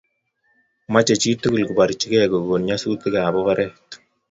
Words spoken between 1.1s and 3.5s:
chitugul koborchikei kokon nyasutikab